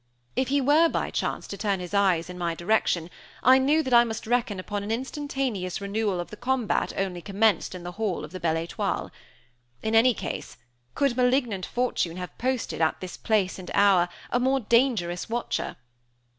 [0.35, 3.07] If he were, by chance, to turn his eyes in my direction,
[3.43, 7.75] I knew that I must reckon upon an instantaneous renewal of the combat only commenced
[7.75, 9.11] in the hall of Belle Étoile.
[9.83, 10.57] In any case,
[10.95, 15.75] could malignant fortune have posted, at this place and hour, a more dangerous watcher?